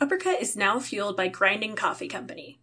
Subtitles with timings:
[0.00, 2.60] Uppercut is now fueled by Grinding Coffee Company.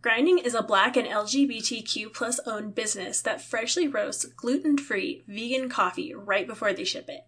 [0.00, 5.68] Grinding is a black and LGBTQ plus owned business that freshly roasts gluten free vegan
[5.68, 7.26] coffee right before they ship it.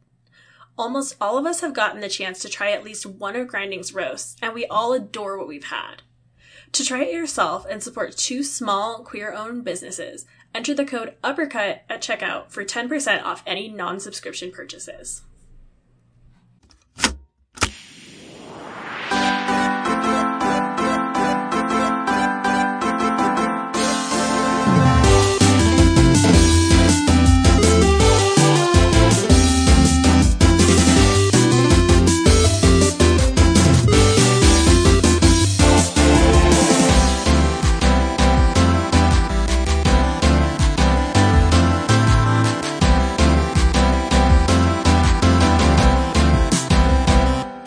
[0.79, 3.93] Almost all of us have gotten the chance to try at least one of Grinding's
[3.93, 6.03] roasts, and we all adore what we've had.
[6.73, 11.81] To try it yourself and support two small queer owned businesses, enter the code UPPERCUT
[11.89, 15.23] at checkout for 10% off any non subscription purchases.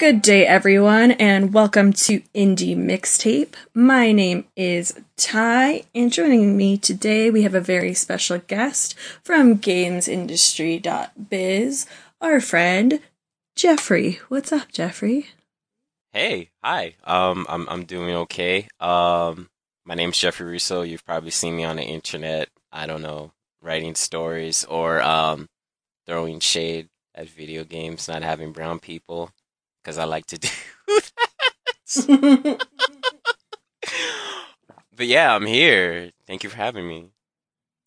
[0.04, 3.54] Good day, everyone, and welcome to Indie Mixtape.
[3.74, 9.60] My name is Ty, and joining me today we have a very special guest from
[9.60, 11.86] GamesIndustry.biz,
[12.20, 13.00] our friend
[13.56, 14.20] Jeffrey.
[14.28, 15.28] What's up, Jeffrey?
[16.12, 16.96] Hey, hi.
[17.06, 18.68] Um, I'm I'm doing okay.
[18.82, 19.50] Um,
[19.86, 20.82] my name's Jeffrey Rousseau.
[20.82, 22.50] You've probably seen me on the internet.
[22.74, 25.48] I don't know, writing stories or um,
[26.06, 29.32] throwing shade at video games not having brown people
[29.84, 30.50] because I like to do
[34.96, 36.12] but yeah, I'm here.
[36.28, 37.10] Thank you for having me.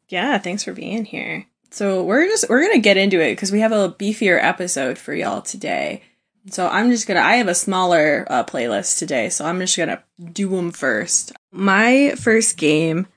[0.08, 1.46] Yeah, thanks for being here.
[1.70, 5.12] So we're just we're gonna get into it because we have a beefier episode for
[5.14, 6.02] y'all today.
[6.50, 10.02] So I'm just gonna I have a smaller uh, playlist today, so I'm just gonna
[10.32, 11.32] do them first.
[11.50, 13.08] My first game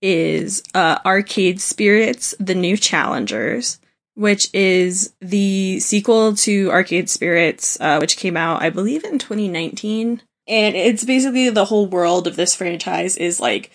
[0.00, 3.78] is uh, Arcade Spirits: The New Challengers
[4.20, 10.20] which is the sequel to Arcade Spirits, uh, which came out, I believe, in 2019.
[10.46, 13.70] And it's basically the whole world of this franchise is like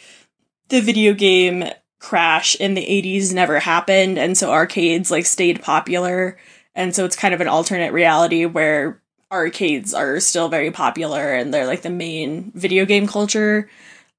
[0.67, 1.65] the video game
[1.97, 6.37] crash in the 80s never happened, and so arcades like stayed popular.
[6.75, 11.51] And so it's kind of an alternate reality where arcades are still very popular and
[11.51, 13.67] they're like the main video game culture.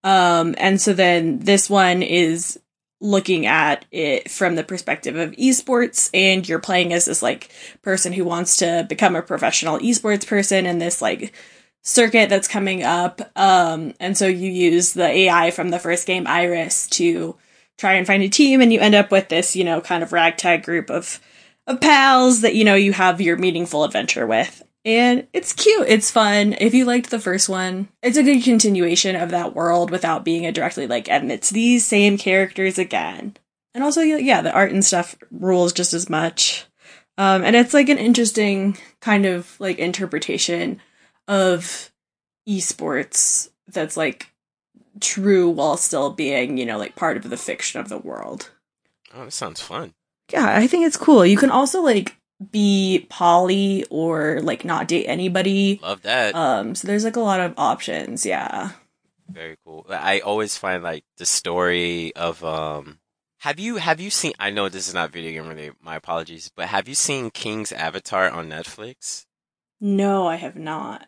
[0.03, 2.59] Um, and so then this one is
[3.01, 7.51] looking at it from the perspective of esports and you're playing as this like
[7.83, 11.35] person who wants to become a professional esports person in this like
[11.83, 13.21] circuit that's coming up.
[13.37, 17.37] Um and so you use the AI from the first game Iris to
[17.77, 20.13] try and find a team and you end up with this you know kind of
[20.13, 21.21] ragtag group of
[21.67, 25.89] of pals that you know you have your meaningful adventure with and it's cute.
[25.89, 26.55] It's fun.
[26.61, 30.47] If you liked the first one, it's a good continuation of that world without being
[30.47, 33.37] a directly like, and it's these same characters again.
[33.75, 36.67] And also, yeah, the art and stuff rules just as much.
[37.19, 40.81] Um, and it's like an interesting kind of like interpretation
[41.27, 41.91] of
[42.49, 44.31] esports that's like
[45.01, 48.51] true while still being, you know, like part of the fiction of the world.
[49.13, 49.95] Oh, that sounds fun.
[50.33, 51.27] Yeah, I think it's cool.
[51.27, 52.17] You can also like
[52.51, 55.81] be poly or like not date anybody.
[55.83, 56.35] Love that.
[56.35, 58.27] Um, so there's like a lot of options.
[58.27, 58.71] Yeah.
[59.29, 59.87] Very cool.
[59.89, 62.99] I always find like the story of um.
[63.41, 64.33] Have you have you seen?
[64.39, 65.75] I know this is not video game related.
[65.81, 69.27] My apologies, but have you seen King's Avatar on Netflix?
[69.81, 71.07] No, I have not.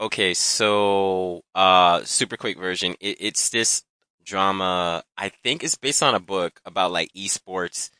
[0.00, 2.96] Okay, so uh, super quick version.
[3.00, 3.84] It, it's this
[4.24, 5.04] drama.
[5.16, 7.90] I think it's based on a book about like esports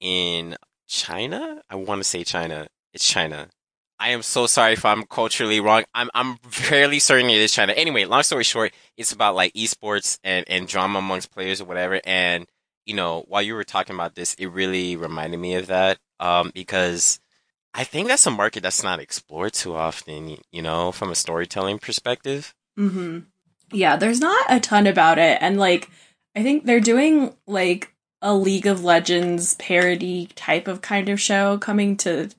[0.00, 0.56] in
[0.90, 1.62] China?
[1.70, 2.66] I want to say China.
[2.92, 3.48] It's China.
[4.00, 5.84] I am so sorry if I'm culturally wrong.
[5.94, 7.72] I'm I'm fairly certain it is China.
[7.74, 12.00] Anyway, long story short, it's about like esports and and drama amongst players or whatever.
[12.04, 12.46] And
[12.86, 16.50] you know, while you were talking about this, it really reminded me of that um,
[16.54, 17.20] because
[17.72, 20.38] I think that's a market that's not explored too often.
[20.50, 22.54] You know, from a storytelling perspective.
[22.76, 23.20] Hmm.
[23.70, 25.88] Yeah, there's not a ton about it, and like
[26.34, 27.89] I think they're doing like
[28.22, 32.30] a League of Legends parody type of kind of show coming to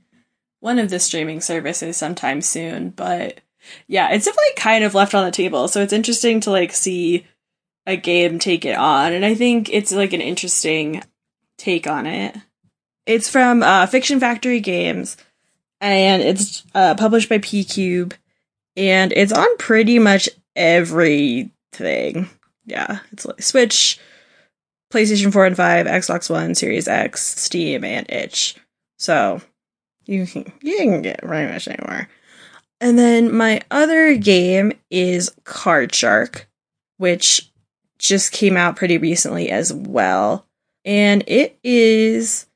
[0.59, 2.90] one of the streaming services sometime soon.
[2.90, 3.40] But
[3.88, 5.67] yeah, it's definitely kind of left on the table.
[5.67, 7.26] So it's interesting to like see
[7.85, 9.14] a game take it on.
[9.14, 11.03] And I think it's like an interesting
[11.58, 12.35] take on it.
[13.06, 15.17] It's from uh, Fiction Factory Games
[15.79, 18.14] and it's uh, published by PQube
[18.78, 22.29] and it's on pretty much everything.
[22.66, 24.00] Yeah, it's like Switch,
[24.91, 28.55] PlayStation 4 and 5, Xbox One, Series X, Steam, and Itch.
[28.97, 29.41] So
[30.05, 32.09] you can, you can get pretty much anywhere.
[32.79, 36.49] And then my other game is Card Shark,
[36.97, 37.52] which
[37.99, 40.46] just came out pretty recently as well.
[40.84, 42.47] And it is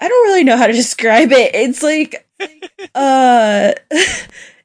[0.00, 1.54] I don't really know how to describe it.
[1.54, 2.28] It's like
[2.94, 3.72] uh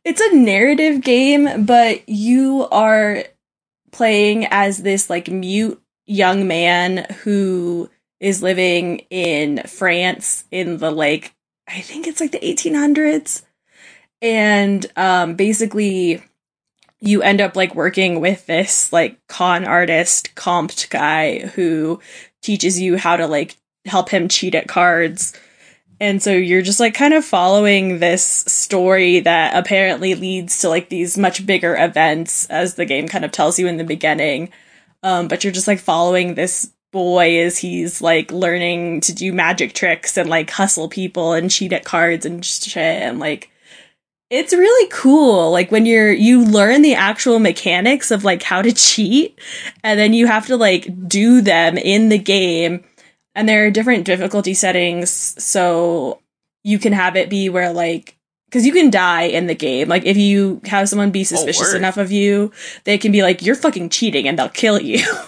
[0.06, 3.24] it's a narrative game, but you are
[3.92, 5.82] playing as this like mute
[6.12, 11.34] young man who is living in France in the like
[11.68, 13.44] I think it's like the 1800s
[14.22, 16.22] and um basically
[17.00, 22.02] you end up like working with this like con artist Comte guy who
[22.42, 25.34] teaches you how to like help him cheat at cards.
[26.00, 30.90] And so you're just like kind of following this story that apparently leads to like
[30.90, 34.52] these much bigger events as the game kind of tells you in the beginning.
[35.04, 39.74] Um, but you're just like following this boy as he's like learning to do magic
[39.74, 43.50] tricks and like hustle people and cheat at cards and shit and like
[44.30, 45.52] it's really cool.
[45.52, 49.38] Like when you're you learn the actual mechanics of like how to cheat
[49.84, 52.84] and then you have to like do them in the game
[53.36, 55.12] and there are different difficulty settings
[55.42, 56.22] so
[56.64, 58.18] you can have it be where like
[58.52, 61.72] because you can die in the game like if you have someone be oh, suspicious
[61.72, 61.78] word.
[61.78, 62.52] enough of you
[62.84, 65.04] they can be like you're fucking cheating and they'll kill you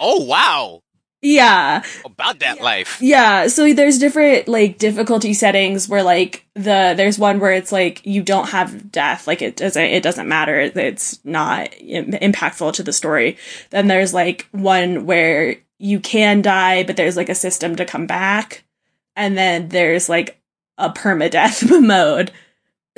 [0.00, 0.82] Oh wow,
[1.22, 2.98] yeah about that life.
[3.02, 8.06] yeah, so there's different like difficulty settings where like the there's one where it's like
[8.06, 12.84] you don't have death, like it doesn't it doesn't matter, it's not Im- impactful to
[12.84, 13.36] the story.
[13.70, 18.06] Then there's like one where you can die, but there's like a system to come
[18.06, 18.62] back,
[19.16, 20.40] and then there's like
[20.76, 22.30] a permadeath mode.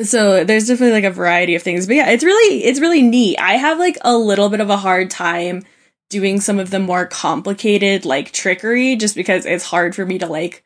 [0.04, 3.38] So there's definitely like a variety of things, but yeah, it's really it's really neat.
[3.38, 5.64] I have like a little bit of a hard time
[6.08, 10.26] doing some of the more complicated like trickery just because it's hard for me to
[10.26, 10.64] like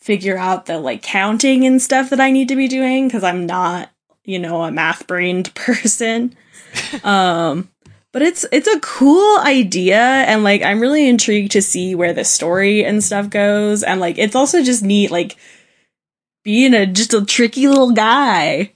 [0.00, 3.46] figure out the like counting and stuff that I need to be doing because I'm
[3.46, 3.90] not,
[4.24, 6.34] you know, a math brained person.
[7.04, 7.68] um
[8.12, 12.24] but it's it's a cool idea and like I'm really intrigued to see where the
[12.24, 15.36] story and stuff goes and like it's also just neat like
[16.42, 18.72] being a just a tricky little guy.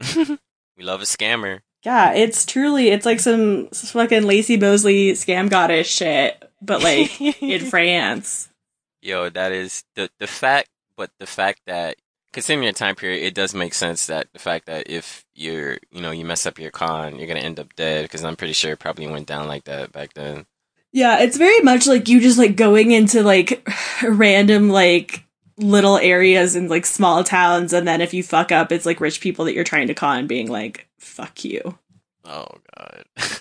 [0.80, 1.60] We love a scammer.
[1.84, 7.66] Yeah, it's truly it's like some fucking Laci Mosley scam goddess shit, but like in
[7.66, 8.48] France.
[9.02, 11.96] Yo, that is the the fact, but the fact that
[12.32, 16.00] considering your time period, it does make sense that the fact that if you're, you
[16.00, 18.04] know, you mess up your con, you're gonna end up dead.
[18.04, 20.46] Because I'm pretty sure it probably went down like that back then.
[20.92, 23.68] Yeah, it's very much like you just like going into like
[24.02, 25.24] random like
[25.60, 29.20] little areas in like small towns and then if you fuck up it's like rich
[29.20, 31.78] people that you're trying to con being like fuck you.
[32.24, 33.04] Oh god,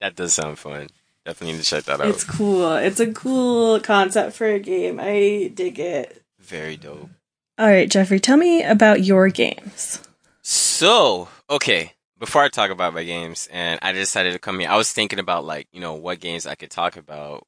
[0.00, 0.88] that does sound fun.
[1.24, 2.08] Definitely need to check that out.
[2.08, 2.74] It's cool.
[2.74, 4.98] It's a cool concept for a game.
[5.00, 6.22] I dig it.
[6.40, 7.10] Very dope.
[7.58, 10.02] All right, Jeffrey, tell me about your games.
[10.42, 14.76] So, okay, before I talk about my games, and I decided to come here, I
[14.76, 17.46] was thinking about like, you know, what games I could talk about.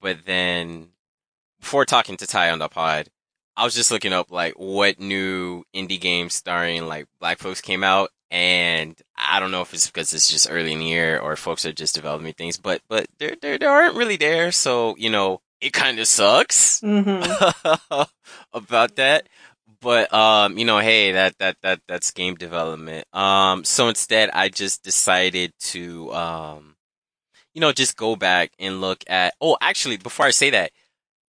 [0.00, 0.88] But then,
[1.62, 3.08] before talking to Ty on the pod,
[3.56, 7.82] I was just looking up like what new indie games starring like black folks came
[7.84, 11.36] out, and I don't know if it's because it's just early in the year or
[11.36, 15.08] folks are just developing things, but but there there, there aren't really there, so you
[15.08, 18.02] know it kind of sucks Mm-hmm.
[18.52, 19.28] about that.
[19.80, 23.04] But um, you know, hey, that that that that's game development.
[23.14, 26.76] Um, so instead, I just decided to um,
[27.52, 29.34] you know, just go back and look at.
[29.40, 30.70] Oh, actually, before I say that,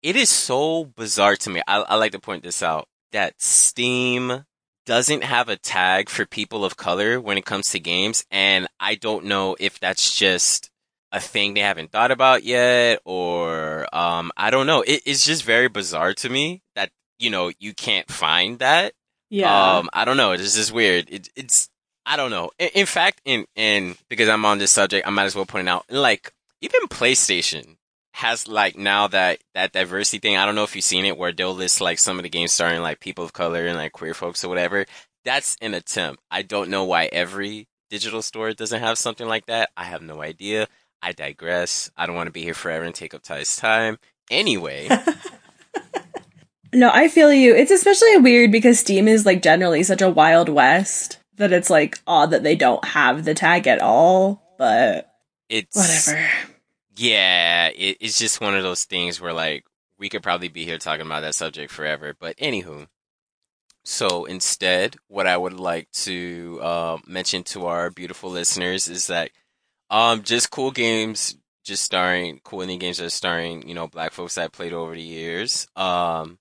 [0.04, 1.62] it is so bizarre to me.
[1.68, 4.46] I, I like to point this out that Steam
[4.86, 8.96] doesn't have a tag for people of color when it comes to games, and I
[8.96, 10.70] don't know if that's just
[11.14, 14.82] a thing they haven't thought about yet, or um, I don't know.
[14.82, 18.94] It, it's just very bizarre to me that you know you can't find that.
[19.30, 19.78] Yeah.
[19.78, 20.34] Um, I don't know.
[20.34, 21.10] It's just weird.
[21.10, 21.70] It, it's
[22.06, 22.52] I don't know.
[22.60, 25.68] In, in fact, in in because I'm on this subject, I might as well point
[25.68, 25.86] it out.
[25.90, 27.78] Like even PlayStation
[28.14, 30.38] has like now that that diversity thing.
[30.38, 32.52] I don't know if you've seen it where they'll list like some of the games
[32.52, 34.86] starring like people of color and like queer folks or whatever.
[35.26, 36.22] That's an attempt.
[36.30, 39.70] I don't know why every digital store doesn't have something like that.
[39.76, 40.68] I have no idea.
[41.02, 41.92] I digress.
[41.98, 43.98] I don't want to be here forever and take up Ty's time.
[44.32, 44.90] Anyway,
[46.74, 47.56] No, I feel you.
[47.56, 52.00] It's especially weird because Steam is like generally such a wild west that it's like
[52.08, 55.14] odd that they don't have the tag at all, but
[55.50, 56.28] it's whatever.
[56.96, 59.66] Yeah, it, it's just one of those things where like
[59.98, 62.14] we could probably be here talking about that subject forever.
[62.20, 62.88] But anywho,
[63.84, 69.32] so instead, what I would like to uh, mention to our beautiful listeners is that
[69.90, 74.12] um, just cool games, just starring cool indie games that are starring you know black
[74.14, 75.68] folks that I played over the years.
[75.76, 76.38] Um,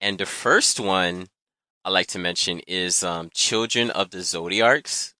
[0.00, 1.26] and the first one
[1.84, 5.14] I like to mention is um, Children of the Zodiarcs.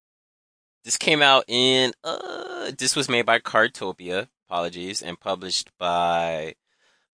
[0.85, 6.55] This came out in uh, this was made by Cardtopia apologies, and published by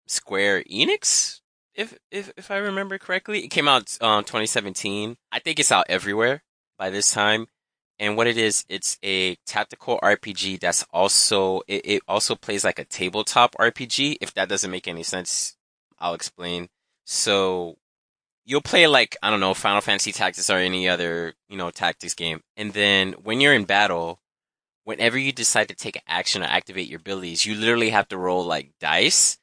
[0.07, 1.41] Square Enix,
[1.75, 3.45] if if if I remember correctly.
[3.45, 5.17] It came out um 2017.
[5.31, 6.43] I think it's out everywhere
[6.79, 7.47] by this time.
[7.99, 12.81] And what it is, it's a tactical RPG that's also, it, it also plays like
[12.81, 14.17] a tabletop RPG.
[14.21, 15.57] If that doesn't make any sense,
[16.01, 16.69] I'll explain.
[17.05, 17.77] So
[18.45, 22.15] you'll play like, I don't know, Final Fantasy Tactics or any other, you know, tactics
[22.15, 22.41] game.
[22.57, 24.21] And then when you're in battle,
[24.85, 28.45] whenever you decide to take action or activate your abilities, you literally have to roll
[28.45, 29.39] like dice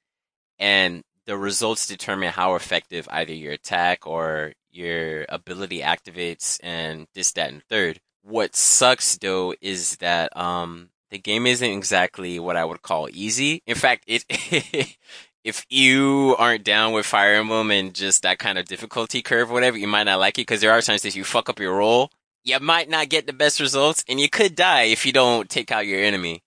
[0.58, 7.32] and the results determine how effective either your attack or your ability activates and this,
[7.34, 8.00] that, and third.
[8.24, 13.64] What sucks though is that, um, the game isn't exactly what I would call easy.
[13.66, 14.26] In fact, it,
[15.44, 19.78] if you aren't down with Fire Emblem and just that kind of difficulty curve, whatever,
[19.78, 22.12] you might not like it because there are times that you fuck up your roll,
[22.44, 25.72] you might not get the best results, and you could die if you don't take
[25.72, 26.44] out your enemy.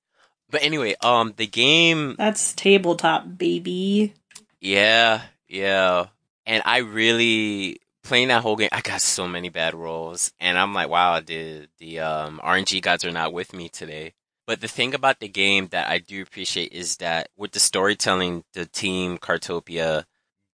[0.50, 2.14] But anyway, um, the game.
[2.18, 4.14] That's tabletop, baby.
[4.60, 6.06] Yeah, yeah,
[6.46, 8.68] and I really playing that whole game.
[8.72, 13.04] I got so many bad rolls, and I'm like, wow, the the um RNG gods
[13.04, 14.14] are not with me today.
[14.46, 18.44] But the thing about the game that I do appreciate is that with the storytelling,
[18.54, 20.04] the team Cartopia,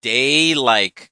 [0.03, 1.11] they like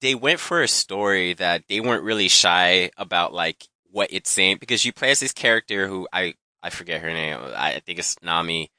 [0.00, 4.58] they went for a story that they weren't really shy about like what it's saying
[4.60, 7.38] because you play as this character who I I forget her name.
[7.54, 8.70] I think it's Nami.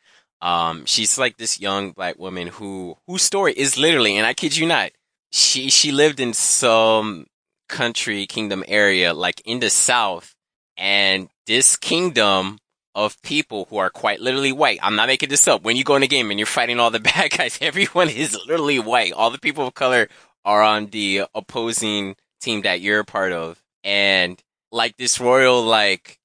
[0.41, 4.55] Um, she's like this young black woman who whose story is literally, and I kid
[4.55, 4.91] you not,
[5.31, 7.27] she she lived in some
[7.69, 10.35] country kingdom area like in the south,
[10.77, 12.57] and this kingdom
[12.93, 14.79] of people who are quite literally white.
[14.81, 15.63] I'm not making this up.
[15.63, 18.37] When you go in a game and you're fighting all the bad guys, everyone is
[18.47, 19.13] literally white.
[19.13, 20.09] All the people of color
[20.45, 23.61] are on the opposing team that you're a part of.
[23.83, 26.19] And like this royal like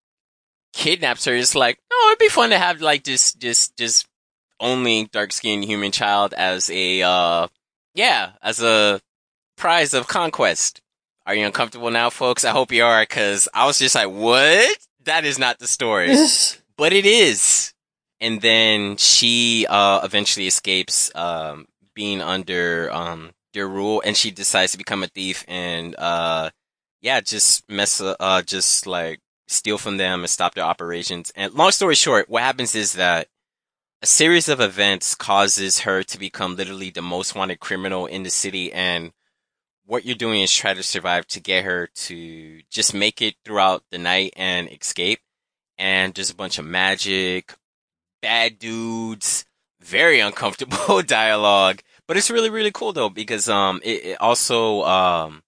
[0.72, 1.34] kidnaps her.
[1.34, 4.04] It's like, no, it'd be fun to have like this this this
[4.60, 7.48] only dark skinned human child as a uh
[7.94, 9.00] yeah, as a
[9.56, 10.80] prize of conquest.
[11.26, 12.44] Are you uncomfortable now, folks?
[12.44, 14.76] I hope you are, cause I was just like, what?
[15.06, 16.14] that is not the story.
[16.76, 17.72] but it is.
[18.20, 24.72] And then she uh, eventually escapes um, being under um, their rule, and she decides
[24.72, 26.50] to become a thief and uh,
[27.00, 31.32] yeah, just mess, uh, just like steal from them and stop their operations.
[31.34, 33.28] And long story short, what happens is that
[34.02, 38.30] a series of events causes her to become literally the most wanted criminal in the
[38.30, 39.12] city, and
[39.86, 43.84] what you're doing is try to survive to get her to just make it throughout
[43.90, 45.20] the night and escape.
[45.78, 47.54] And there's a bunch of magic,
[48.20, 49.46] bad dudes,
[49.80, 51.82] very uncomfortable dialogue.
[52.08, 55.42] But it's really, really cool though, because, um, it, it also, um,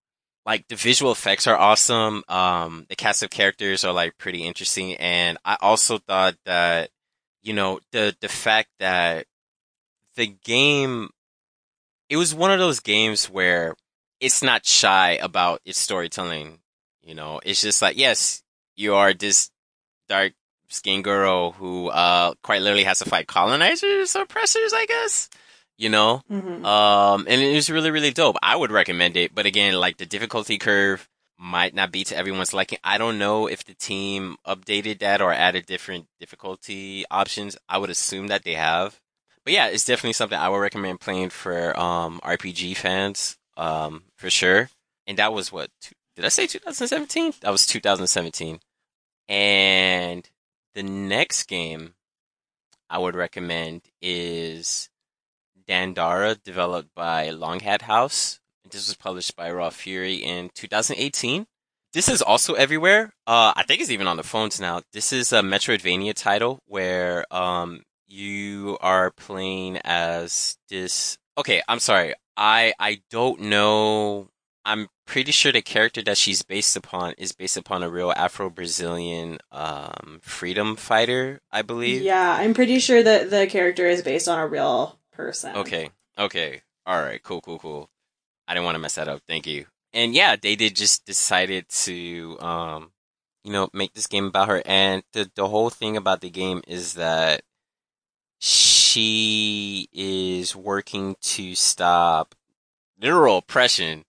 [0.45, 2.25] like the visual effects are awesome.
[2.27, 4.95] Um, the cast of characters are like pretty interesting.
[4.95, 6.91] And I also thought that,
[7.43, 9.27] you know, the, the fact that
[10.17, 11.11] the game,
[12.09, 13.75] it was one of those games where
[14.21, 16.59] it's not shy about its storytelling.
[17.03, 18.43] You know, it's just like, yes,
[18.75, 19.51] you are this
[20.09, 20.33] dark
[20.71, 25.29] skinned girl who, uh, quite literally has to fight colonizers, oppressors, I guess.
[25.79, 26.65] You know, mm-hmm.
[26.65, 28.37] um, and it was really, really dope.
[28.43, 31.09] I would recommend it, but again, like the difficulty curve
[31.39, 32.79] might not be to everyone's liking.
[32.83, 37.57] I don't know if the team updated that or added different difficulty options.
[37.69, 39.01] I would assume that they have.
[39.45, 44.31] But yeah, it's definitely something I would recommend playing for um, RPG fans um, for
[44.31, 44.69] sure.
[45.07, 45.71] And that was what?
[45.81, 47.35] two, Did I say 2017?
[47.41, 48.59] That was 2017.
[49.29, 50.29] And
[50.75, 51.95] the next game
[52.91, 54.91] I would recommend is
[55.69, 58.41] Dandara, developed by Long Hat House.
[58.71, 61.47] This was published by Raw Fury in 2018.
[61.93, 63.13] This is also everywhere.
[63.27, 64.83] Uh, I think it's even on the phones now.
[64.93, 71.19] This is a Metroidvania title where um, you are playing as this.
[71.37, 72.15] Okay, I'm sorry.
[72.37, 74.29] I I don't know.
[74.65, 78.51] I'm pretty sure the character that she's based upon is based upon a real Afro
[78.51, 82.03] Brazilian um, freedom fighter, I believe.
[82.03, 85.57] Yeah, I'm pretty sure that the character is based on a real person.
[85.57, 85.91] Okay.
[86.17, 86.63] Okay.
[86.87, 87.23] All right.
[87.23, 87.43] Cool.
[87.43, 87.59] Cool.
[87.59, 87.91] Cool.
[88.47, 89.21] I didn't want to mess that up.
[89.29, 89.67] Thank you.
[89.93, 92.93] And yeah, they did just decided to, um,
[93.45, 94.63] you know, make this game about her.
[94.65, 97.43] And the the whole thing about the game is that
[98.39, 102.35] she is working to stop
[103.01, 104.05] literal oppression.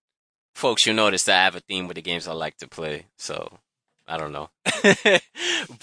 [0.53, 3.07] Folks, you'll notice that I have a theme with the games I like to play.
[3.17, 3.59] So
[4.09, 4.49] I don't know,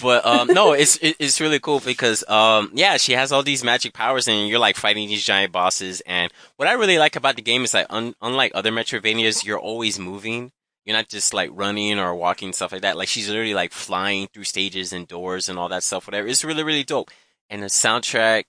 [0.03, 3.93] but um, no, it's it's really cool because um, yeah, she has all these magic
[3.93, 6.03] powers, and you're like fighting these giant bosses.
[6.07, 9.61] And what I really like about the game is that un- unlike other Metroidvanias, you're
[9.61, 10.51] always moving.
[10.85, 12.97] You're not just like running or walking stuff like that.
[12.97, 16.09] Like she's literally like flying through stages and doors and all that stuff.
[16.09, 16.27] Whatever.
[16.27, 17.13] It's really really dope.
[17.49, 18.45] And the soundtrack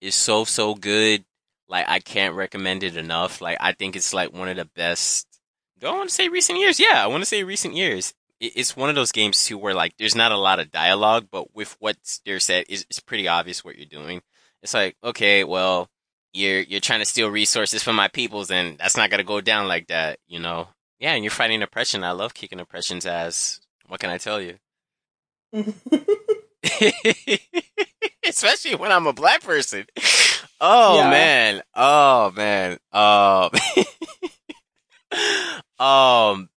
[0.00, 1.24] is so so good.
[1.68, 3.42] Like I can't recommend it enough.
[3.42, 5.26] Like I think it's like one of the best.
[5.78, 6.80] Do I want to say recent years?
[6.80, 8.14] Yeah, I want to say recent years.
[8.40, 11.54] It's one of those games too where like there's not a lot of dialogue, but
[11.54, 14.22] with what's there said, it's, it's pretty obvious what you're doing.
[14.62, 15.88] It's like, okay, well,
[16.32, 19.68] you're you're trying to steal resources from my peoples, and that's not gonna go down
[19.68, 20.68] like that, you know.
[20.98, 22.04] Yeah, and you're fighting oppression.
[22.04, 23.60] I love kicking oppression's ass.
[23.88, 24.56] What can I tell you?
[28.26, 29.86] Especially when I'm a black person.
[30.60, 31.10] Oh yeah.
[31.10, 31.62] man.
[31.74, 32.78] Oh man.
[32.92, 33.50] Um.
[35.86, 36.50] um.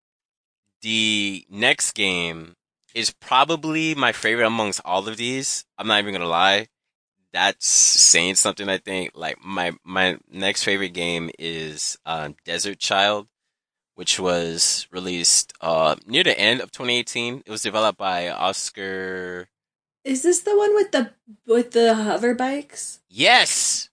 [0.82, 2.56] The next game
[2.94, 5.64] is probably my favorite amongst all of these.
[5.78, 6.68] I'm not even gonna lie.
[7.32, 8.68] That's saying something.
[8.68, 13.28] I think like my my next favorite game is um, Desert Child,
[13.96, 17.44] which was released uh, near the end of 2018.
[17.46, 19.48] It was developed by Oscar.
[20.04, 21.12] Is this the one with the
[21.48, 23.00] with the hover bikes?
[23.08, 23.90] Yes,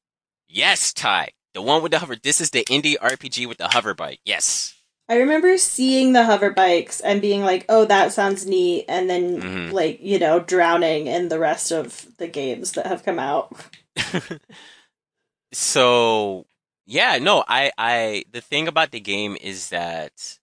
[0.49, 2.17] yes, Ty, the one with the hover.
[2.17, 4.19] This is the indie RPG with the hover bike.
[4.25, 4.78] Yes.
[5.09, 9.41] I remember seeing the hover bikes and being like, "Oh, that sounds neat," and then
[9.41, 9.75] mm-hmm.
[9.75, 13.53] like you know drowning in the rest of the games that have come out.
[15.53, 16.47] so
[16.91, 20.39] yeah, no, I, I, the thing about the game is that,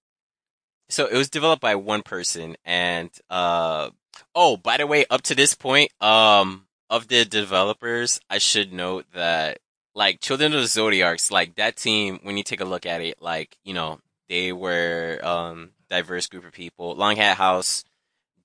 [0.89, 3.89] so it was developed by one person and, uh,
[4.35, 9.07] oh, by the way, up to this point, um, of the developers, I should note
[9.15, 9.57] that,
[9.95, 13.19] like, Children of the Zodiarcs, like, that team, when you take a look at it,
[13.23, 16.95] like, you know, they were, um, diverse group of people.
[16.95, 17.83] Long Hat House,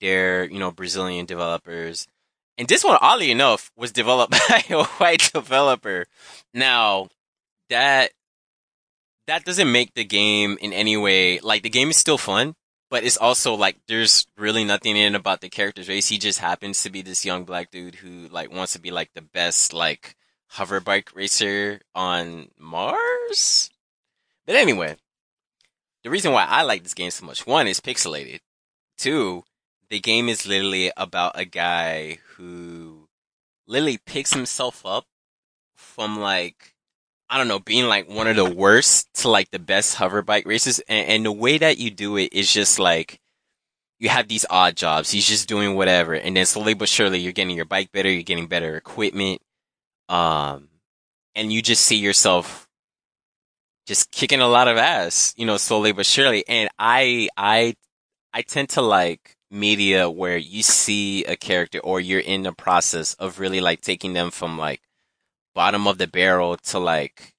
[0.01, 2.07] they're, you know, Brazilian developers.
[2.59, 6.07] And this one, oddly enough, was developed by a white developer.
[6.53, 7.09] Now,
[7.71, 8.11] that
[9.27, 12.55] that doesn't make the game in any way like the game is still fun,
[12.91, 16.09] but it's also like there's really nothing in about the character's race.
[16.09, 19.13] He just happens to be this young black dude who like wants to be like
[19.15, 20.17] the best like
[20.49, 23.71] hover bike racer on Mars.
[24.47, 24.97] But anyway,
[26.03, 28.41] the reason why I like this game so much, one, is pixelated.
[28.99, 29.45] Two,
[29.89, 33.09] the game is literally about a guy who
[33.67, 35.07] literally picks himself up
[35.75, 36.75] from like
[37.31, 40.47] I don't know, being like one of the worst to like the best hover bike
[40.47, 40.81] races.
[40.89, 43.21] And, and, the way that you do it is just like,
[44.01, 45.13] you have these odd jobs.
[45.13, 46.15] He's just doing whatever.
[46.15, 48.11] And then slowly but surely you're getting your bike better.
[48.11, 49.41] You're getting better equipment.
[50.09, 50.71] Um,
[51.37, 52.69] and you just see yourself
[53.87, 56.45] just kicking a lot of ass, you know, slowly but surely.
[56.49, 57.75] And I, I,
[58.33, 63.15] I tend to like media where you see a character or you're in the process
[63.15, 64.81] of really like taking them from like
[65.55, 67.35] bottom of the barrel to like,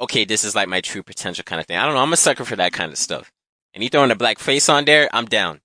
[0.00, 1.76] okay, this is like my true potential kind of thing.
[1.76, 2.02] I don't know.
[2.02, 3.32] I'm a sucker for that kind of stuff.
[3.72, 5.60] And you throwing a black face on there, I'm down.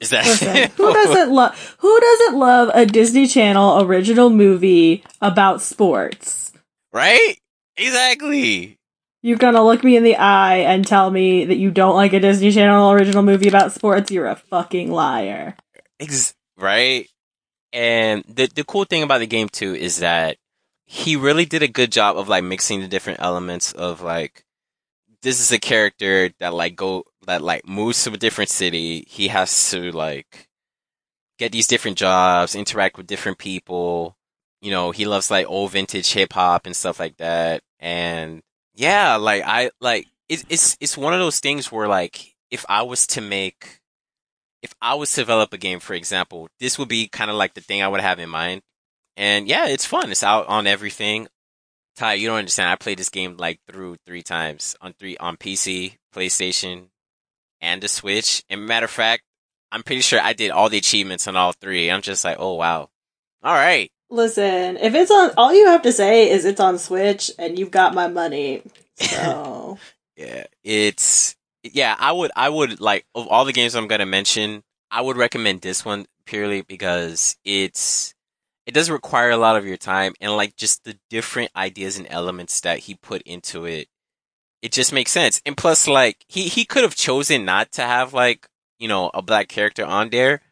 [0.00, 5.60] Is that Listen, who doesn't love who doesn't love a Disney Channel original movie about
[5.60, 6.52] sports?
[6.92, 7.36] Right?
[7.76, 8.77] Exactly.
[9.22, 12.20] You're gonna look me in the eye and tell me that you don't like a
[12.20, 14.10] Disney Channel original movie about sports?
[14.10, 15.56] You're a fucking liar.
[15.98, 17.08] Ex- right?
[17.72, 20.36] And the the cool thing about the game too is that
[20.86, 24.44] he really did a good job of like mixing the different elements of like
[25.22, 29.04] this is a character that like go that like moves to a different city.
[29.08, 30.48] He has to like
[31.38, 34.16] get these different jobs, interact with different people.
[34.62, 37.62] You know, he loves like old vintage hip hop and stuff like that.
[37.78, 38.42] And
[38.78, 42.82] yeah, like I like it's it's it's one of those things where like if I
[42.82, 43.80] was to make
[44.62, 47.54] if I was to develop a game, for example, this would be kind of like
[47.54, 48.62] the thing I would have in mind.
[49.16, 50.12] And yeah, it's fun.
[50.12, 51.26] It's out on everything.
[51.96, 52.70] Ty, you don't understand.
[52.70, 56.90] I played this game like through three times on three on PC, PlayStation,
[57.60, 58.44] and the Switch.
[58.48, 59.24] And matter of fact,
[59.72, 61.90] I'm pretty sure I did all the achievements on all three.
[61.90, 62.90] I'm just like, oh wow.
[63.42, 63.90] All right.
[64.10, 67.70] Listen, if it's on, all you have to say is it's on Switch, and you've
[67.70, 68.62] got my money.
[68.96, 69.78] So
[70.16, 71.94] yeah, it's yeah.
[71.98, 75.60] I would I would like of all the games I'm gonna mention, I would recommend
[75.60, 78.14] this one purely because it's
[78.66, 82.06] it doesn't require a lot of your time and like just the different ideas and
[82.10, 83.88] elements that he put into it
[84.60, 88.12] it just makes sense and plus like he he could have chosen not to have
[88.12, 88.46] like
[88.78, 90.42] you know a black character on there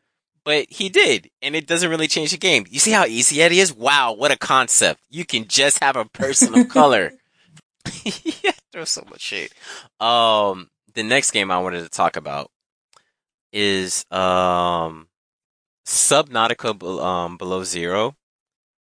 [0.47, 2.65] but he did and it doesn't really change the game.
[2.71, 3.75] You see how easy that is?
[3.75, 5.03] Wow what a concept.
[5.11, 7.13] You can just have a person of color.
[8.43, 9.51] Yeah there's so much shade.
[10.01, 12.51] Um the next game i wanted to talk about
[13.53, 15.09] is um
[15.87, 18.17] Subnautica um, Below Zero.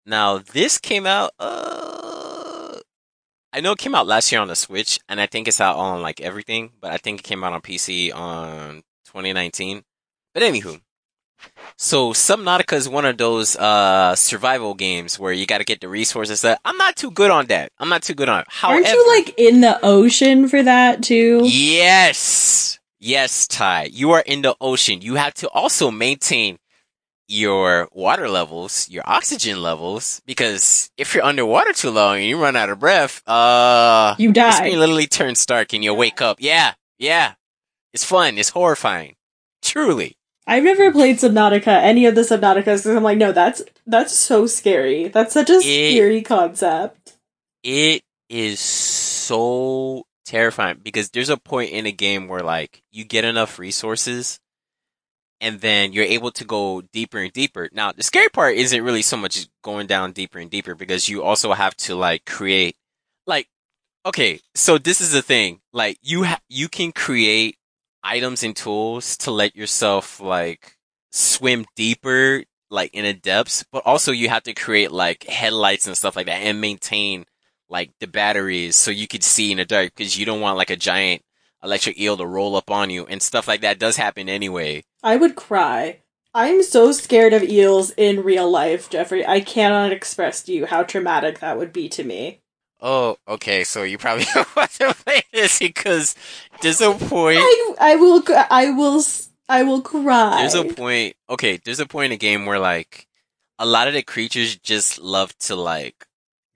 [0.04, 2.78] Now, this came out, uh,
[3.52, 5.76] I know it came out last year on the Switch, and I think it's out
[5.76, 9.84] on like everything, but I think it came out on PC on 2019.
[10.34, 10.80] But anywho,
[11.76, 15.88] so Subnautica is one of those uh survival games where you got to get the
[15.88, 16.40] resources.
[16.42, 17.72] That I'm not too good on that.
[17.78, 18.46] I'm not too good on it.
[18.48, 21.40] However, aren't you like in the ocean for that too?
[21.44, 25.00] Yes, Yes, Ty, you are in the ocean.
[25.02, 26.58] You have to also maintain
[27.28, 32.56] your water levels, your oxygen levels, because if you're underwater too long and you run
[32.56, 34.50] out of breath, uh, You die.
[34.52, 36.38] screen literally turns dark and you wake up.
[36.40, 37.34] Yeah, yeah.
[37.92, 38.38] It's fun.
[38.38, 39.16] It's horrifying.
[39.62, 40.16] Truly.
[40.46, 44.46] I've never played Subnautica, any of the Subnauticas, because I'm like, no, that's that's so
[44.46, 45.08] scary.
[45.08, 47.16] That's such a scary concept.
[47.64, 53.24] It is so terrifying because there's a point in a game where like you get
[53.24, 54.40] enough resources
[55.40, 57.68] and then you're able to go deeper and deeper.
[57.72, 61.22] Now, the scary part isn't really so much going down deeper and deeper because you
[61.22, 62.76] also have to like create
[63.26, 63.48] like
[64.04, 65.60] okay, so this is the thing.
[65.72, 67.56] Like you ha- you can create
[68.06, 70.76] items and tools to let yourself like
[71.10, 75.96] swim deeper like in a depths, but also you have to create like headlights and
[75.96, 77.24] stuff like that and maintain
[77.68, 80.70] like the batteries so you could see in the dark because you don't want like
[80.70, 81.22] a giant
[81.62, 84.84] electric eel to roll up on you and stuff like that does happen anyway.
[85.02, 86.00] I would cry.
[86.34, 89.26] I'm so scared of eels in real life, Jeffrey.
[89.26, 92.42] I cannot express to you how traumatic that would be to me.
[92.80, 93.64] Oh, okay.
[93.64, 96.14] So you probably don't want to play this because
[96.62, 97.38] there's a point.
[97.40, 99.02] I, I will, I will,
[99.48, 100.40] I will cry.
[100.40, 101.16] There's a point.
[101.28, 103.06] Okay, there's a point in a game where like
[103.58, 106.06] a lot of the creatures just love to like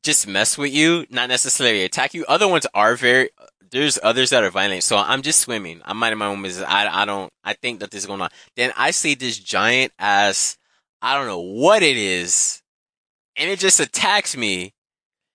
[0.02, 2.24] just mess with you, not necessarily attack you.
[2.26, 3.30] Other ones are very.
[3.70, 4.82] There's others that are violent.
[4.82, 5.80] So I'm just swimming.
[5.84, 6.66] I'm minding my own business.
[6.68, 7.32] I I don't.
[7.44, 8.30] I think that this is going on.
[8.56, 10.56] Then I see this giant ass.
[11.02, 12.62] I don't know what it is,
[13.36, 14.74] and it just attacks me.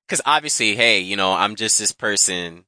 [0.08, 2.66] Because obviously, hey, you know, I'm just this person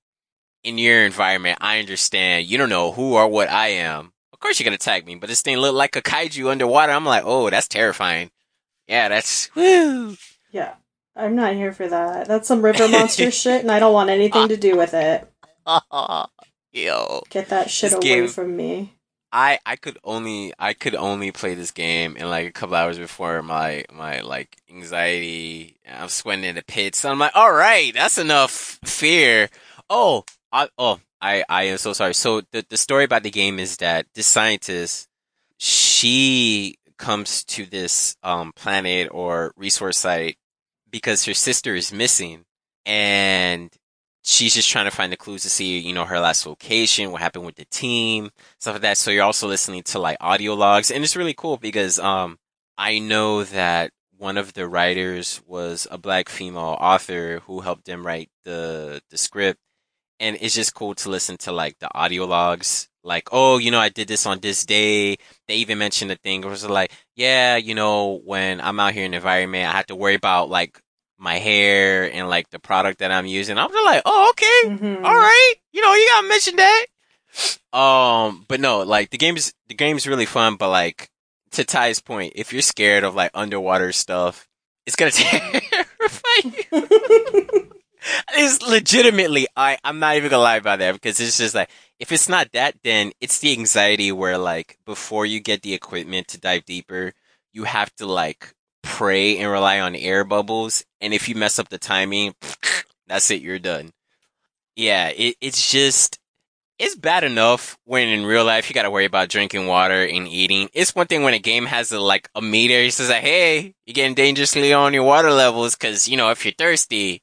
[0.64, 1.60] in your environment.
[1.62, 2.48] I understand.
[2.48, 4.14] You don't know who or what I am.
[4.34, 6.92] Of course, you're gonna attack me, but this thing looked like a kaiju underwater.
[6.92, 8.32] I'm like, oh, that's terrifying.
[8.88, 10.16] Yeah, that's woo.
[10.52, 10.76] Yeah,
[11.16, 12.28] I'm not here for that.
[12.28, 15.28] That's some river monster shit, and I don't want anything to do with it.
[16.72, 18.94] Yo, Get that shit away game- from me.
[19.32, 22.98] I I could only I could only play this game in like a couple hours
[22.98, 25.78] before my my like anxiety.
[25.90, 27.04] I'm sweating in the pits.
[27.04, 29.50] I'm like, all right, that's enough fear.
[29.90, 32.14] Oh, I oh I I am so sorry.
[32.14, 35.08] So the the story about the game is that this scientist
[35.58, 40.38] she comes to this um planet or resource site
[40.90, 42.46] because her sister is missing
[42.86, 43.72] and
[44.28, 47.22] she's just trying to find the clues to see, you know, her last location, what
[47.22, 48.98] happened with the team, stuff like that.
[48.98, 52.38] So you're also listening to like audio logs and it's really cool because, um,
[52.78, 58.06] I know that one of the writers was a black female author who helped them
[58.06, 59.60] write the, the script.
[60.20, 62.90] And it's just cool to listen to like the audio logs.
[63.04, 65.18] Like, oh, you know, I did this on this day.
[65.48, 66.44] They even mentioned the thing.
[66.44, 69.86] It was like, yeah, you know, when I'm out here in the environment, I have
[69.88, 70.82] to worry about like
[71.18, 73.58] my hair and like the product that I'm using.
[73.58, 75.04] I was like, oh, okay, Mhm.
[75.04, 75.54] all right.
[75.72, 76.86] You know, you gotta mention that.
[77.74, 80.56] Um, but no, like the game's the game's really fun.
[80.56, 81.10] But like
[81.52, 84.48] to Ty's point, if you're scared of like underwater stuff,
[84.86, 87.72] it's gonna terrify you.
[88.34, 92.14] It's legitimately, I, I'm not even gonna lie about that because it's just like, if
[92.14, 96.40] it's not that, then it's the anxiety where like, before you get the equipment to
[96.40, 97.12] dive deeper,
[97.52, 98.54] you have to like
[98.88, 100.86] pray and rely on air bubbles.
[101.02, 102.34] And if you mess up the timing,
[103.08, 103.92] that's it, you're done.
[104.76, 106.20] Yeah, it, it's just,
[106.80, 110.70] it's bad enough when in real life you gotta worry about drinking water and eating.
[110.74, 113.74] It's one thing when a game has a, like a meter, it says like, hey,
[113.86, 117.22] you're getting dangerously on your water levels cause, you know, if you're thirsty,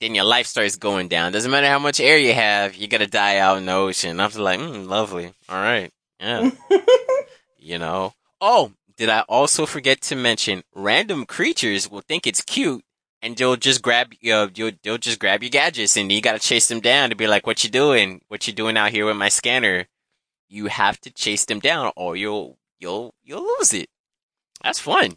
[0.00, 1.32] then your life starts going down.
[1.32, 4.20] Doesn't matter how much air you have, you're gonna die out in the ocean.
[4.20, 5.32] I was like, mm, lovely.
[5.48, 5.90] All right.
[6.20, 6.50] Yeah.
[7.58, 8.14] you know.
[8.40, 12.84] Oh, did I also forget to mention random creatures will think it's cute
[13.20, 16.38] and they'll just grab you know, you'll, they'll just grab your gadgets and you gotta
[16.38, 18.20] chase them down to be like, what you doing?
[18.28, 19.88] What you doing out here with my scanner?
[20.48, 23.88] You have to chase them down or you'll, you'll, you'll lose it.
[24.62, 25.16] That's fun.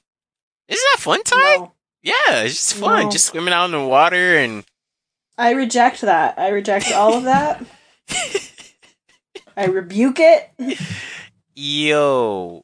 [0.67, 1.57] Isn't that fun, Ty?
[1.57, 1.73] No.
[2.01, 3.03] Yeah, it's just fun.
[3.03, 3.11] No.
[3.11, 4.65] Just swimming out in the water and
[5.37, 6.39] I reject that.
[6.39, 7.63] I reject all of that.
[9.55, 10.79] I rebuke it.
[11.53, 12.63] yo,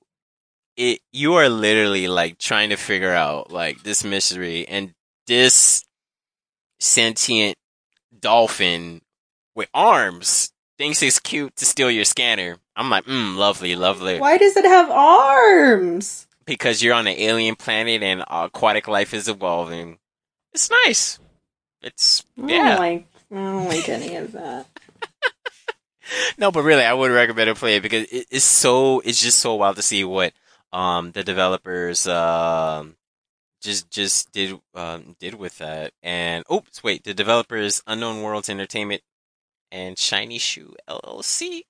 [0.81, 4.93] it you are literally like trying to figure out like this mystery and
[5.27, 5.85] this
[6.79, 7.55] sentient
[8.19, 9.01] dolphin
[9.55, 12.57] with arms thinks it's cute to steal your scanner.
[12.75, 14.19] I'm like, mm, lovely, lovely.
[14.19, 16.27] Why does it have arms?
[16.45, 19.99] Because you're on an alien planet and aquatic life is evolving.
[20.53, 21.19] It's nice.
[21.83, 22.45] It's yeah.
[22.45, 23.07] I don't like.
[23.31, 24.65] I don't like any of that.
[26.37, 29.39] No, but really, I would recommend to play it because it, it's so it's just
[29.39, 30.33] so wild to see what
[30.73, 32.95] um the developers um
[33.61, 35.93] just just did um did with that.
[36.03, 39.01] And oops, wait, the developers Unknown Worlds Entertainment
[39.71, 41.63] and Shiny Shoe LLC.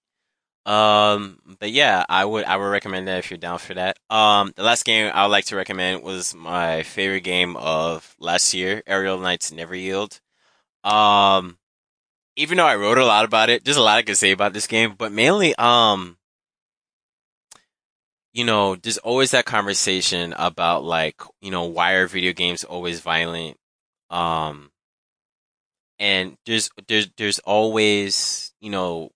[0.66, 3.98] Um, but yeah, I would I would recommend that if you're down for that.
[4.10, 8.54] Um, the last game I would like to recommend was my favorite game of last
[8.54, 10.20] year, Aerial Knights Never Yield.
[10.84, 11.58] Um,
[12.36, 14.54] even though I wrote a lot about it, there's a lot I could say about
[14.54, 16.18] this game, but mainly, um,
[18.34, 23.02] you know, there's always that conversation about like, you know, why are video games always
[23.02, 23.58] violent?
[24.10, 24.72] Um,
[26.00, 29.12] and there's there's there's always, you know,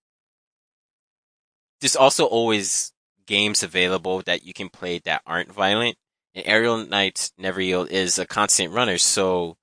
[1.81, 2.91] there's also always
[3.25, 5.97] games available that you can play that aren't violent.
[6.35, 9.57] And Aerial Knights Never Yield is a constant runner, so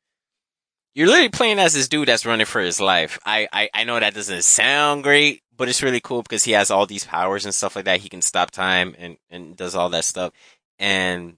[0.95, 3.19] you're literally playing as this dude that's running for his life.
[3.25, 6.71] I, I, I know that doesn't sound great, but it's really cool because he has
[6.71, 8.01] all these powers and stuff like that.
[8.01, 10.33] He can stop time and, and does all that stuff.
[10.79, 11.37] And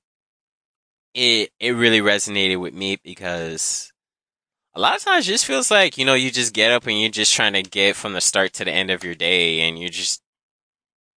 [1.15, 3.93] it, it really resonated with me because
[4.75, 7.01] a lot of times it just feels like, you know, you just get up and
[7.01, 9.79] you're just trying to get from the start to the end of your day and
[9.79, 10.21] you're just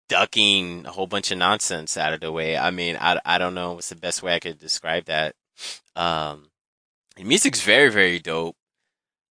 [0.10, 2.56] ducking a whole bunch of nonsense out of the way.
[2.56, 5.36] I mean, I, I don't know what's the best way I could describe that.
[5.96, 6.50] Um,
[7.18, 8.56] the music's very, very dope.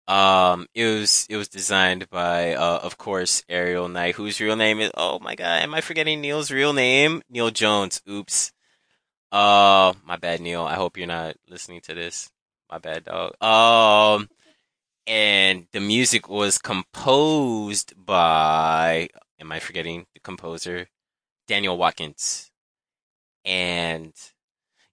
[0.08, 4.80] Um, it was it was designed by, uh, of course, Aerial Knight, whose real name
[4.80, 7.24] is oh my god, am I forgetting Neil's real name?
[7.30, 8.02] Neil Jones.
[8.10, 8.52] Oops.
[9.32, 10.64] Uh, my bad, Neil.
[10.64, 12.30] I hope you're not listening to this.
[12.70, 13.42] My bad, dog.
[13.42, 14.30] Um,
[15.08, 20.88] and the music was composed by, am I forgetting the composer?
[21.48, 22.52] Daniel Watkins.
[23.44, 24.14] And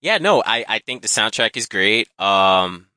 [0.03, 2.09] yeah, no, I, I think the soundtrack is great.
[2.21, 2.88] Um,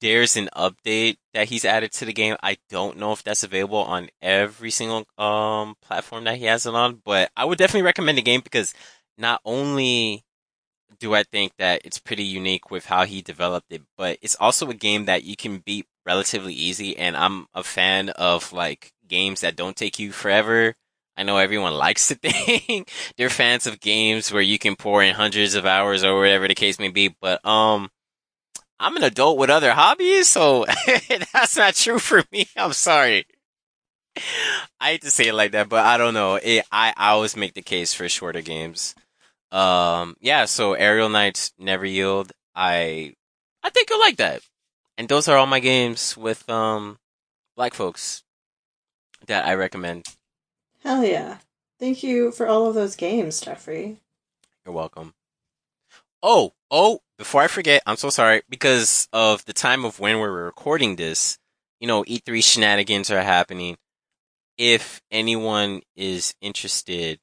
[0.00, 2.36] there's an update that he's added to the game.
[2.42, 6.74] I don't know if that's available on every single um platform that he has it
[6.74, 8.72] on, but I would definitely recommend the game because
[9.18, 10.24] not only
[11.00, 14.70] do I think that it's pretty unique with how he developed it, but it's also
[14.70, 16.96] a game that you can beat relatively easy.
[16.96, 20.76] And I'm a fan of like games that don't take you forever
[21.18, 25.14] I know everyone likes to think they're fans of games where you can pour in
[25.16, 27.90] hundreds of hours or whatever the case may be, but um,
[28.78, 30.64] I'm an adult with other hobbies, so
[31.32, 32.46] that's not true for me.
[32.56, 33.26] I'm sorry.
[34.80, 36.36] I hate to say it like that, but I don't know.
[36.36, 38.94] It, I, I always make the case for shorter games.
[39.50, 40.44] Um, yeah.
[40.44, 42.32] So Aerial Knights Never Yield.
[42.54, 43.14] I
[43.62, 44.42] I think you'll like that.
[44.96, 46.98] And those are all my games with um
[47.56, 48.22] black folks
[49.26, 50.04] that I recommend.
[50.82, 51.38] Hell yeah.
[51.78, 53.98] Thank you for all of those games, Jeffrey.
[54.64, 55.14] You're welcome.
[56.22, 60.44] Oh, oh, before I forget, I'm so sorry because of the time of when we're
[60.44, 61.38] recording this,
[61.80, 63.76] you know, E3 shenanigans are happening.
[64.56, 67.20] If anyone is interested,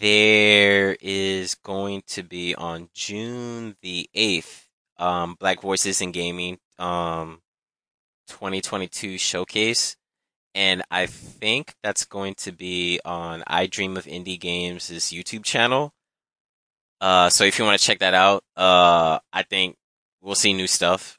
[0.00, 4.66] there is going to be on June the 8th,
[4.98, 7.40] um, Black Voices in Gaming, um,
[8.28, 9.96] 2022 showcase
[10.54, 15.92] and I think that's going to be on I Dream of Indie Games' YouTube channel.
[17.00, 19.76] Uh, so if you want to check that out, uh, I think
[20.20, 21.18] we'll see new stuff.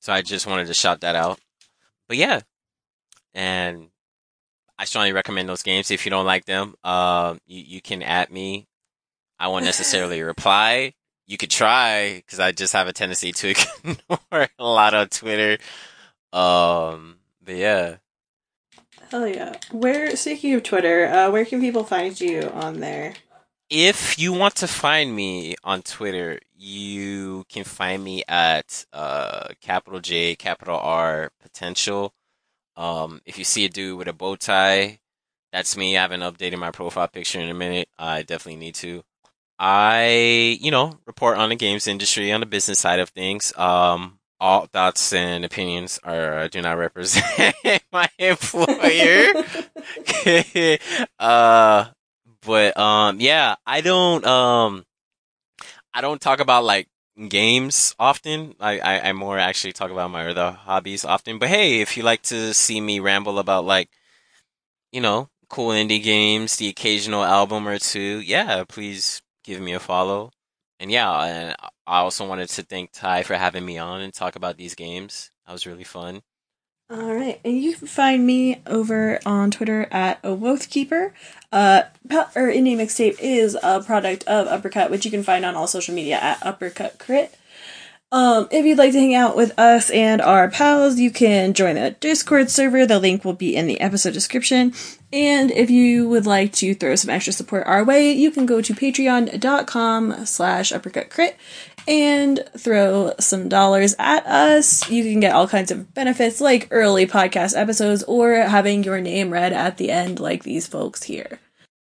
[0.00, 1.38] So I just wanted to shout that out.
[2.08, 2.40] But yeah,
[3.34, 3.88] and
[4.78, 5.90] I strongly recommend those games.
[5.90, 8.66] If you don't like them, uh, you, you can at me.
[9.38, 10.94] I won't necessarily reply.
[11.26, 13.48] You could try because I just have a tendency to
[13.84, 15.58] ignore a lot on Twitter.
[16.32, 17.96] Um, but yeah.
[19.10, 19.54] Hell yeah.
[19.70, 23.14] Where, speaking of Twitter, uh, where can people find you on there?
[23.68, 30.00] If you want to find me on Twitter, you can find me at uh, capital
[30.00, 32.14] J, capital R, potential.
[32.76, 35.00] Um, if you see a dude with a bow tie,
[35.52, 35.96] that's me.
[35.96, 37.88] I haven't updated my profile picture in a minute.
[37.98, 39.02] I definitely need to.
[39.58, 43.52] I, you know, report on the games industry on the business side of things.
[43.56, 47.54] Um, all thoughts and opinions are do not represent
[47.92, 49.32] my employer.
[51.18, 51.86] uh,
[52.42, 54.84] but um, yeah, I don't um,
[55.94, 56.88] I don't talk about like
[57.28, 58.54] games often.
[58.60, 61.38] I, I I more actually talk about my other hobbies often.
[61.38, 63.88] But hey, if you like to see me ramble about like,
[64.92, 69.80] you know, cool indie games, the occasional album or two, yeah, please give me a
[69.80, 70.30] follow.
[70.78, 74.36] And yeah, and I also wanted to thank Ty for having me on and talk
[74.36, 75.30] about these games.
[75.46, 76.22] That was really fun.
[76.88, 81.14] All right, and you can find me over on Twitter at Keeper.
[81.50, 85.66] Uh, or Indie Mixtape is a product of Uppercut, which you can find on all
[85.66, 87.36] social media at Uppercut Crit.
[88.12, 91.74] Um, if you'd like to hang out with us and our pals, you can join
[91.74, 92.86] the Discord server.
[92.86, 94.72] The link will be in the episode description.
[95.12, 98.60] And if you would like to throw some extra support our way, you can go
[98.62, 101.34] to patreon.com slash uppercutcrit
[101.86, 104.88] and throw some dollars at us.
[104.90, 109.32] You can get all kinds of benefits like early podcast episodes or having your name
[109.32, 111.40] read at the end like these folks here.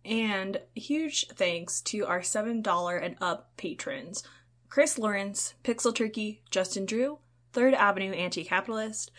[0.05, 4.23] And huge thanks to our $7 and up patrons
[4.69, 7.19] Chris Lawrence, Pixel Turkey, Justin Drew,
[7.53, 9.11] Third Avenue Anti Capitalist,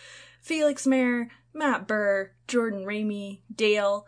[0.41, 4.05] Felix Mayer, Matt Burr, Jordan Ramey, Dale,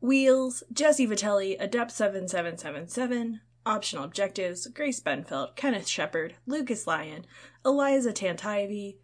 [0.00, 7.26] Wheels, Jesse Vitelli, Adept7777, Optional Objectives, Grace Benfeld, Kenneth Shepard, Lucas Lyon,
[7.64, 8.96] Eliza Tantayevi,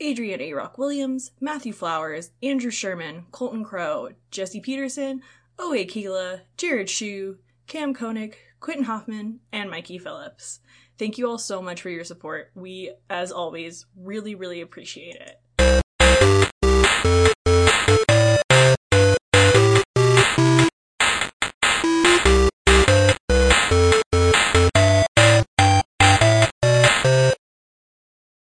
[0.00, 0.52] Adrian A.
[0.54, 5.22] Rock Williams, Matthew Flowers, Andrew Sherman, Colton Crow, Jesse Peterson,
[5.58, 10.60] Owe Keela, Jared Shu, Cam Koenig, Quentin Hoffman, and Mikey Phillips.
[10.98, 12.50] Thank you all so much for your support.
[12.54, 15.40] We, as always, really, really appreciate it.